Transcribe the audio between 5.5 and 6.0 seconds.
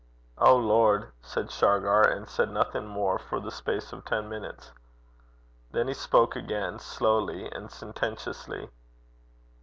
Then he